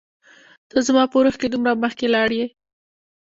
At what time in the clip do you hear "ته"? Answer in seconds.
0.69-0.77